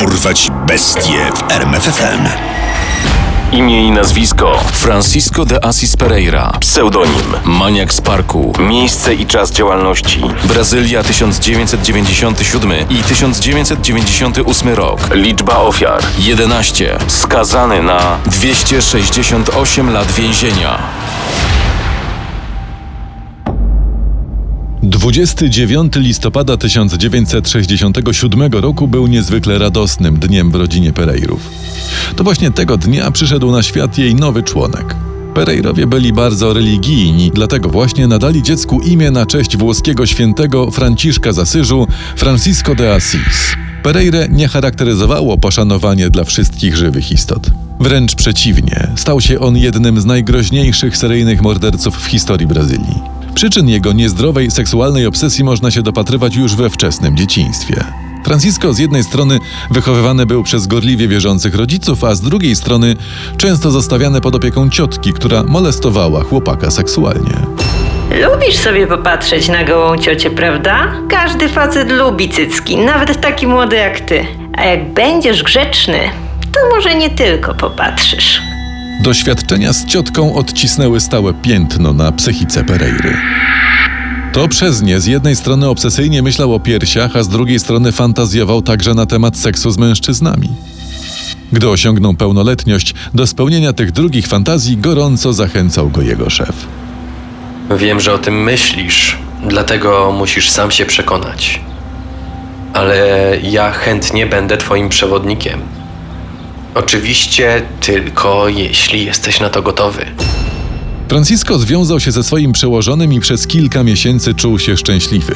[0.00, 2.28] Dorwać bestie w RMFFM.
[3.52, 4.58] Imię i nazwisko.
[4.72, 6.52] Francisco de Assis Pereira.
[6.60, 7.32] Pseudonim.
[7.44, 8.52] Maniak z Parku.
[8.58, 10.22] Miejsce i czas działalności.
[10.44, 15.00] Brazylia 1997 i 1998 rok.
[15.14, 16.02] Liczba ofiar.
[16.18, 20.78] 11 Skazany na 268 lat więzienia
[25.04, 31.50] 29 listopada 1967 roku był niezwykle radosnym dniem w rodzinie Pereirów.
[32.16, 34.96] To właśnie tego dnia przyszedł na świat jej nowy członek.
[35.34, 41.38] Pereirowie byli bardzo religijni, dlatego właśnie nadali dziecku imię na cześć włoskiego świętego Franciszka z
[41.38, 41.86] Asyżu,
[42.16, 43.56] Francisco de Assis.
[43.82, 47.50] Pereire nie charakteryzowało poszanowanie dla wszystkich żywych istot.
[47.80, 53.13] Wręcz przeciwnie, stał się on jednym z najgroźniejszych seryjnych morderców w historii Brazylii.
[53.44, 57.84] Przyczyn jego niezdrowej seksualnej obsesji można się dopatrywać już we wczesnym dzieciństwie.
[58.24, 59.38] Francisco z jednej strony
[59.70, 62.96] wychowywany był przez gorliwie wierzących rodziców, a z drugiej strony
[63.36, 67.34] często zostawiany pod opieką ciotki, która molestowała chłopaka seksualnie.
[68.22, 70.92] Lubisz sobie popatrzeć na gołą ciocię, prawda?
[71.08, 74.26] Każdy facet lubi cycki, nawet taki młody jak ty.
[74.52, 75.98] A jak będziesz grzeczny,
[76.52, 78.53] to może nie tylko popatrzysz.
[79.02, 83.16] Doświadczenia z ciotką odcisnęły stałe piętno na psychice Pereiry.
[84.32, 88.62] To przez nie z jednej strony obsesyjnie myślał o piersiach, a z drugiej strony fantazjował
[88.62, 90.48] także na temat seksu z mężczyznami.
[91.52, 96.66] Gdy osiągnął pełnoletność, do spełnienia tych drugich fantazji gorąco zachęcał go jego szef.
[97.78, 99.16] Wiem, że o tym myślisz,
[99.48, 101.60] dlatego musisz sam się przekonać.
[102.72, 102.96] Ale
[103.42, 105.60] ja chętnie będę Twoim przewodnikiem.
[106.74, 110.06] Oczywiście tylko jeśli jesteś na to gotowy.
[111.08, 115.34] Francisco związał się ze swoim przełożonym i przez kilka miesięcy czuł się szczęśliwy.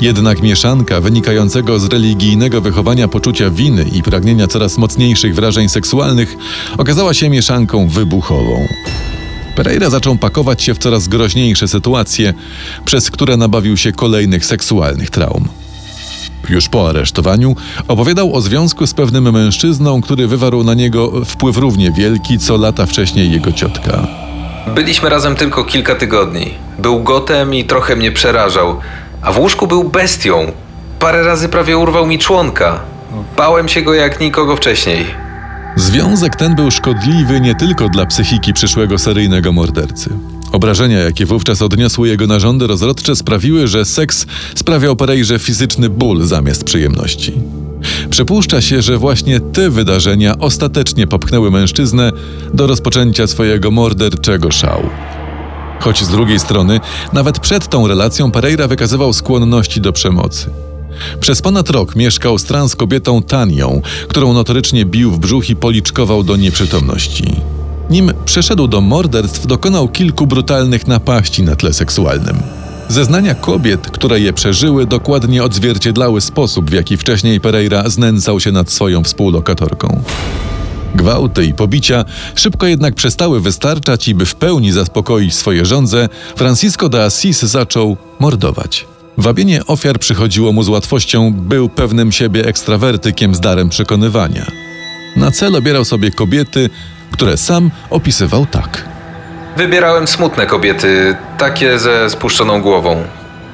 [0.00, 6.36] Jednak mieszanka wynikającego z religijnego wychowania poczucia winy i pragnienia coraz mocniejszych wrażeń seksualnych
[6.78, 8.66] okazała się mieszanką wybuchową.
[9.56, 12.34] Pereira zaczął pakować się w coraz groźniejsze sytuacje,
[12.84, 15.48] przez które nabawił się kolejnych seksualnych traum.
[16.48, 17.56] Już po aresztowaniu
[17.88, 22.86] opowiadał o związku z pewnym mężczyzną, który wywarł na niego wpływ równie wielki, co lata
[22.86, 24.06] wcześniej jego ciotka.
[24.74, 26.54] Byliśmy razem tylko kilka tygodni.
[26.78, 28.78] Był gotem i trochę mnie przerażał,
[29.22, 30.52] a w łóżku był bestią.
[30.98, 32.80] Parę razy prawie urwał mi członka.
[33.36, 35.06] Bałem się go jak nikogo wcześniej.
[35.76, 40.10] Związek ten był szkodliwy nie tylko dla psychiki przyszłego seryjnego mordercy.
[40.54, 46.64] Obrażenia, jakie wówczas odniosły jego narządy rozrodcze, sprawiły, że seks sprawiał Perejrze fizyczny ból zamiast
[46.64, 47.32] przyjemności.
[48.10, 52.12] Przypuszcza się, że właśnie te wydarzenia ostatecznie popchnęły mężczyznę
[52.54, 54.88] do rozpoczęcia swojego morderczego szału.
[55.80, 56.80] Choć z drugiej strony,
[57.12, 60.50] nawet przed tą relacją Pereira wykazywał skłonności do przemocy.
[61.20, 66.22] Przez ponad rok mieszkał z trans kobietą Tanią, którą notorycznie bił w brzuch i policzkował
[66.22, 67.24] do nieprzytomności.
[67.90, 72.36] Nim przeszedł do morderstw, dokonał kilku brutalnych napaści na tle seksualnym.
[72.88, 78.70] Zeznania kobiet, które je przeżyły, dokładnie odzwierciedlały sposób, w jaki wcześniej Pereira znęcał się nad
[78.70, 80.02] swoją współlokatorką.
[80.94, 86.88] Gwałty i pobicia szybko jednak przestały wystarczać i by w pełni zaspokoić swoje żądze, Francisco
[86.88, 88.86] de Assis zaczął mordować.
[89.18, 94.46] Wabienie ofiar przychodziło mu z łatwością, był pewnym siebie ekstrawertykiem z darem przekonywania.
[95.16, 96.70] Na cel obierał sobie kobiety,
[97.14, 98.84] które sam opisywał tak.
[99.56, 103.02] Wybierałem smutne kobiety, takie ze spuszczoną głową.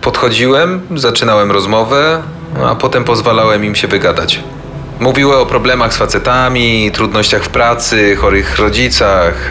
[0.00, 2.22] Podchodziłem, zaczynałem rozmowę,
[2.66, 4.40] a potem pozwalałem im się wygadać.
[5.00, 9.50] Mówiły o problemach z facetami, trudnościach w pracy, chorych rodzicach.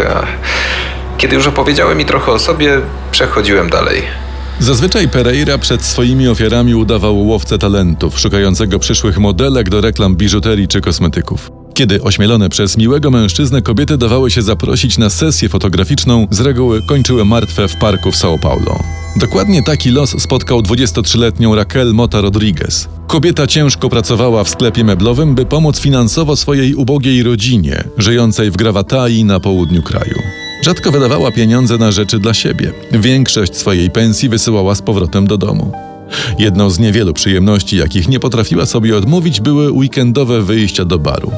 [1.18, 2.82] Kiedy już opowiedziałem mi trochę o sobie,
[3.12, 4.04] przechodziłem dalej.
[4.60, 10.82] Zazwyczaj Pereira przed swoimi ofiarami udawał łowcę talentów, szukającego przyszłych modelek do reklam biżuterii czy
[10.82, 11.63] kosmetyków.
[11.74, 17.26] Kiedy ośmielone przez miłego mężczyznę kobiety dawały się zaprosić na sesję fotograficzną, z reguły kończyły
[17.26, 18.80] martwe w parku w São Paulo.
[19.16, 22.88] Dokładnie taki los spotkał 23-letnią Raquel Mota Rodriguez.
[23.08, 29.24] Kobieta ciężko pracowała w sklepie meblowym, by pomóc finansowo swojej ubogiej rodzinie, żyjącej w Gravatai
[29.24, 30.16] na południu kraju.
[30.64, 32.72] Rzadko wydawała pieniądze na rzeczy dla siebie.
[32.92, 35.72] Większość swojej pensji wysyłała z powrotem do domu.
[36.40, 41.32] Jedną z niewielu przyjemności, jakich nie potrafiła sobie odmówić, były weekendowe wyjścia do baru.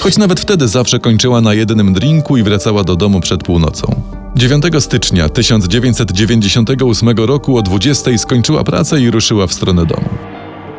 [0.00, 4.02] Choć nawet wtedy zawsze kończyła na jednym drinku i wracała do domu przed północą.
[4.36, 10.08] 9 stycznia 1998 roku o 20 skończyła pracę i ruszyła w stronę domu.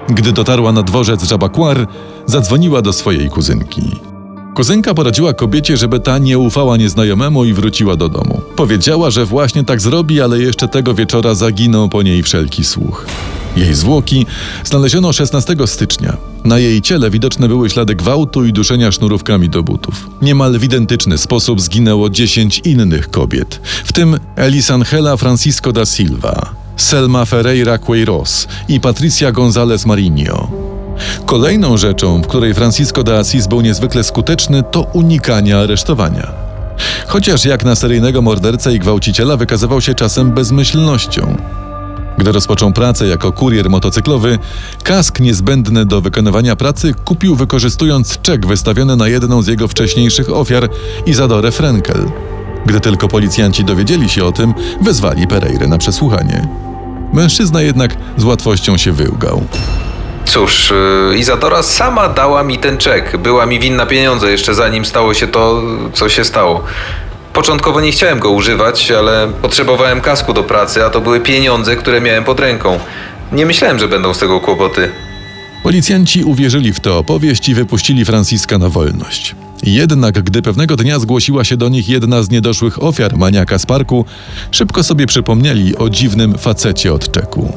[0.09, 1.88] Gdy dotarła na dworzec Jabaquar,
[2.25, 3.81] zadzwoniła do swojej kuzynki.
[4.56, 8.41] Kuzynka poradziła kobiecie, żeby ta nie ufała nieznajomemu i wróciła do domu.
[8.56, 13.06] Powiedziała, że właśnie tak zrobi, ale jeszcze tego wieczora zaginął po niej wszelki słuch.
[13.57, 14.25] Jej zwłoki
[14.63, 16.34] znaleziono 16 stycznia.
[16.45, 20.09] Na jej ciele widoczne były ślady gwałtu i duszenia sznurówkami do butów.
[20.21, 27.25] Niemal w identyczny sposób zginęło 10 innych kobiet, w tym Elisangela Francisco da Silva, Selma
[27.25, 30.51] Ferreira Queiroz i Patricia González Marinho.
[31.25, 36.31] Kolejną rzeczą, w której Francisco de Assis był niezwykle skuteczny, to unikanie aresztowania.
[37.07, 41.38] Chociaż jak na seryjnego mordercę i gwałciciela wykazywał się czasem bezmyślnością.
[42.17, 44.39] Gdy rozpoczął pracę jako kurier motocyklowy,
[44.83, 50.69] kask niezbędny do wykonywania pracy kupił wykorzystując czek wystawiony na jedną z jego wcześniejszych ofiar,
[51.06, 52.12] Izadorę Frenkel.
[52.65, 56.47] Gdy tylko policjanci dowiedzieli się o tym, wezwali Pereirę na przesłuchanie.
[57.13, 59.44] Mężczyzna jednak z łatwością się wyłgał.
[60.25, 60.73] Cóż,
[61.11, 63.18] yy, Izadora sama dała mi ten czek.
[63.18, 65.61] Była mi winna pieniądze jeszcze zanim stało się to,
[65.94, 66.63] co się stało.
[67.35, 72.01] Początkowo nie chciałem go używać, ale potrzebowałem kasku do pracy, a to były pieniądze, które
[72.01, 72.79] miałem pod ręką.
[73.31, 74.89] Nie myślałem, że będą z tego kłopoty.
[75.63, 79.35] Policjanci uwierzyli w tę opowieść i wypuścili Franciska na wolność.
[79.63, 84.05] Jednak gdy pewnego dnia zgłosiła się do nich jedna z niedoszłych ofiar maniaka z parku,
[84.51, 87.53] szybko sobie przypomnieli o dziwnym facecie od czeku.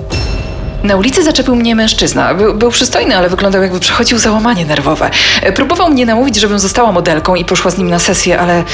[0.83, 2.35] Na ulicy zaczepił mnie mężczyzna.
[2.35, 5.11] Był, był przystojny, ale wyglądał jakby przechodził załamanie nerwowe.
[5.43, 8.65] E, Próbował mnie namówić, żebym została modelką i poszła z nim na sesję, ale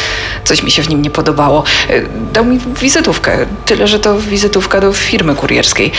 [0.44, 1.64] coś mi się w nim nie podobało.
[1.90, 2.02] E,
[2.32, 5.92] Dał mi wizytówkę, tyle że to wizytówka do firmy kurierskiej.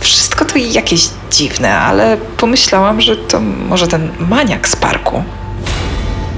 [0.00, 5.22] Wszystko to jakieś dziwne, ale pomyślałam, że to może ten maniak z parku.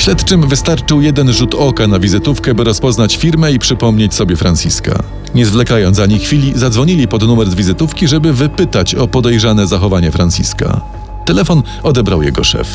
[0.06, 4.92] Śledczym wystarczył jeden rzut oka na wizytówkę, by rozpoznać firmę i przypomnieć sobie Franciska.
[5.34, 10.80] Nie zwlekając ani chwili, zadzwonili pod numer z wizytówki, żeby wypytać o podejrzane zachowanie Franciska.
[11.24, 12.66] Telefon odebrał jego szef.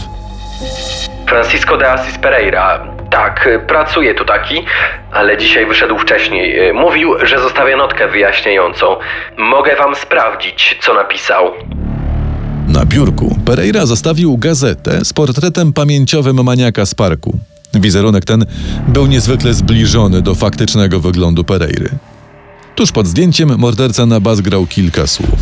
[1.28, 2.88] Francisco de Assis Pereira.
[3.10, 4.66] Tak, pracuje tu taki,
[5.12, 6.74] ale dzisiaj wyszedł wcześniej.
[6.74, 8.96] Mówił, że zostawia notkę wyjaśniającą.
[9.38, 11.52] Mogę wam sprawdzić, co napisał.
[12.74, 17.40] Na biurku Pereira zostawił gazetę z portretem pamięciowym maniaka z parku.
[17.74, 18.46] Wizerunek ten
[18.88, 21.90] był niezwykle zbliżony do faktycznego wyglądu Pereiry.
[22.76, 25.40] Tuż pod zdjęciem morderca na bas grał kilka słów.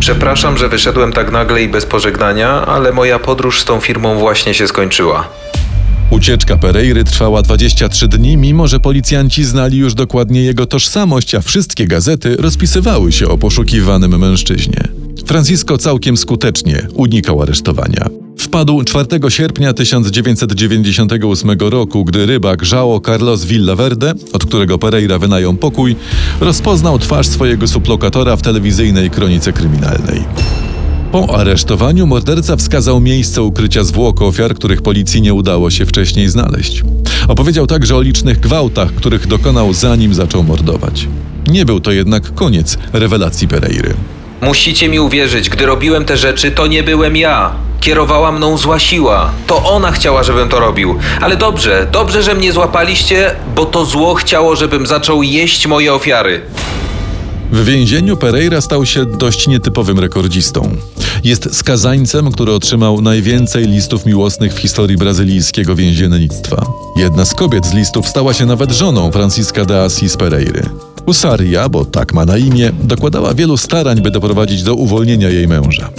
[0.00, 4.54] Przepraszam, że wyszedłem tak nagle i bez pożegnania, ale moja podróż z tą firmą właśnie
[4.54, 5.28] się skończyła.
[6.10, 11.86] Ucieczka Pereiry trwała 23 dni, mimo że policjanci znali już dokładnie jego tożsamość, a wszystkie
[11.86, 14.95] gazety rozpisywały się o poszukiwanym mężczyźnie.
[15.26, 18.06] Francisco całkiem skutecznie unikał aresztowania.
[18.38, 25.96] Wpadł 4 sierpnia 1998 roku, gdy rybak João Carlos Villaverde, od którego Pereira wynajął pokój,
[26.40, 30.24] rozpoznał twarz swojego suplokatora w telewizyjnej kronice kryminalnej.
[31.12, 36.82] Po aresztowaniu morderca wskazał miejsce ukrycia zwłok ofiar, których policji nie udało się wcześniej znaleźć.
[37.28, 41.08] Opowiedział także o licznych gwałtach, których dokonał zanim zaczął mordować.
[41.48, 43.94] Nie był to jednak koniec rewelacji Pereiry.
[44.40, 47.52] Musicie mi uwierzyć, gdy robiłem te rzeczy, to nie byłem ja.
[47.80, 49.30] Kierowała mną zła siła.
[49.46, 50.98] To ona chciała, żebym to robił.
[51.20, 56.40] Ale dobrze, dobrze, że mnie złapaliście, bo to zło chciało, żebym zaczął jeść moje ofiary.
[57.52, 60.76] W więzieniu Pereira stał się dość nietypowym rekordzistą.
[61.24, 66.66] Jest skazańcem, który otrzymał najwięcej listów miłosnych w historii brazylijskiego więziennictwa.
[66.96, 70.62] Jedna z kobiet z listów stała się nawet żoną Francisca de Assis Pereiry.
[71.06, 75.90] Usaria, bo tak ma na imię, dokładała wielu starań, by doprowadzić do uwolnienia jej męża.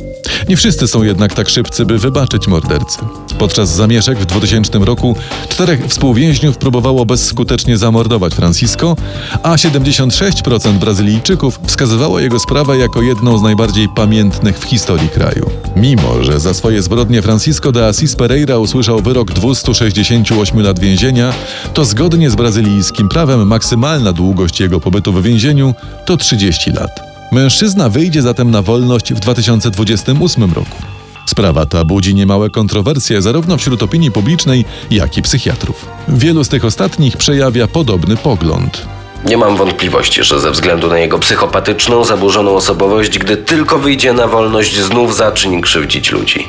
[0.50, 3.00] Nie wszyscy są jednak tak szybcy, by wybaczyć mordercy.
[3.40, 5.16] Podczas zamieszek w 2000 roku
[5.50, 8.96] czterech współwięźniów próbowało bezskutecznie zamordować Francisco,
[9.44, 15.50] a 76% Brazylijczyków wskazywało jego sprawę jako jedną z najbardziej pamiętnych w historii kraju.
[15.76, 21.34] Mimo, że za swoje zbrodnie Francisco de Assis Pereira usłyszał wyrok 268 lat więzienia,
[21.74, 25.74] to zgodnie z brazylijskim prawem maksymalna długość jego pobytu w więzieniu
[26.06, 27.17] to 30 lat.
[27.32, 30.78] Mężczyzna wyjdzie zatem na wolność w 2028 roku.
[31.26, 35.86] Sprawa ta budzi niemałe kontrowersje zarówno wśród opinii publicznej, jak i psychiatrów.
[36.08, 38.86] Wielu z tych ostatnich przejawia podobny pogląd.
[39.26, 44.28] Nie mam wątpliwości, że ze względu na jego psychopatyczną, zaburzoną osobowość, gdy tylko wyjdzie na
[44.28, 46.48] wolność, znów zacznie krzywdzić ludzi.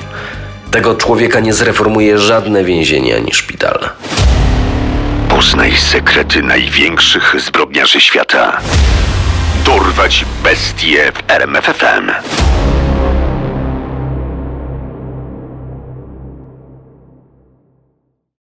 [0.70, 3.88] Tego człowieka nie zreformuje żadne więzienie ani szpital.
[5.28, 8.61] Poznaj sekrety największych zbrodniarzy świata.
[9.68, 12.10] Dorwać bestie w RMFFM.